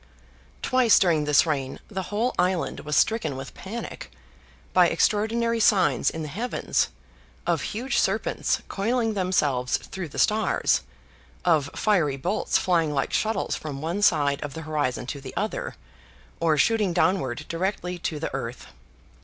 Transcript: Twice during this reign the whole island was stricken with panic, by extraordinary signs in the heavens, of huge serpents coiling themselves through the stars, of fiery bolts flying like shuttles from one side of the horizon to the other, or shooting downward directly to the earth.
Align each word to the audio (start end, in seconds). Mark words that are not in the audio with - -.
Twice 0.63 0.97
during 0.97 1.25
this 1.25 1.45
reign 1.45 1.79
the 1.87 2.01
whole 2.09 2.33
island 2.39 2.79
was 2.79 2.95
stricken 2.97 3.37
with 3.37 3.53
panic, 3.53 4.09
by 4.73 4.89
extraordinary 4.89 5.59
signs 5.59 6.09
in 6.09 6.23
the 6.23 6.27
heavens, 6.27 6.87
of 7.45 7.61
huge 7.61 7.99
serpents 7.99 8.63
coiling 8.67 9.13
themselves 9.13 9.77
through 9.77 10.07
the 10.09 10.17
stars, 10.17 10.81
of 11.45 11.69
fiery 11.75 12.17
bolts 12.17 12.57
flying 12.57 12.91
like 12.91 13.13
shuttles 13.13 13.55
from 13.55 13.79
one 13.79 14.01
side 14.01 14.41
of 14.41 14.55
the 14.55 14.63
horizon 14.63 15.05
to 15.05 15.21
the 15.21 15.35
other, 15.37 15.75
or 16.39 16.57
shooting 16.57 16.93
downward 16.93 17.45
directly 17.47 17.99
to 17.99 18.19
the 18.19 18.33
earth. 18.33 18.65